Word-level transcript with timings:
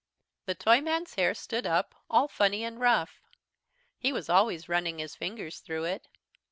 The 0.47 0.55
Toyman's 0.55 1.13
hair 1.13 1.35
stood 1.35 1.67
up, 1.67 1.93
all 2.09 2.27
funny 2.27 2.63
and 2.63 2.79
rough. 2.79 3.21
He 3.99 4.11
was 4.11 4.29
always 4.29 4.67
running 4.67 4.97
his 4.97 5.15
fingers 5.15 5.59
through 5.59 5.83
it. 5.83 6.07